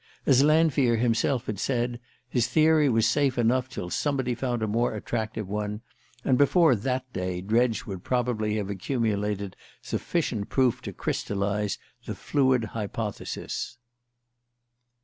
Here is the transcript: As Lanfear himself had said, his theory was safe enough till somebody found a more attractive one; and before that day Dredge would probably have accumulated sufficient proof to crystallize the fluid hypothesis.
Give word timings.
As 0.25 0.41
Lanfear 0.43 0.95
himself 0.97 1.45
had 1.45 1.59
said, 1.59 1.99
his 2.27 2.47
theory 2.47 2.89
was 2.89 3.07
safe 3.07 3.37
enough 3.37 3.69
till 3.69 3.91
somebody 3.91 4.33
found 4.33 4.63
a 4.63 4.67
more 4.67 4.95
attractive 4.95 5.47
one; 5.47 5.81
and 6.25 6.39
before 6.39 6.75
that 6.75 7.13
day 7.13 7.39
Dredge 7.39 7.85
would 7.85 8.03
probably 8.03 8.55
have 8.55 8.67
accumulated 8.71 9.55
sufficient 9.79 10.49
proof 10.49 10.81
to 10.81 10.91
crystallize 10.91 11.77
the 12.07 12.15
fluid 12.15 12.63
hypothesis. 12.73 13.77